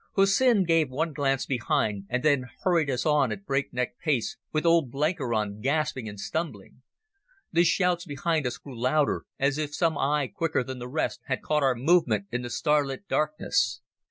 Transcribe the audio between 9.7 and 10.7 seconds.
some eye quicker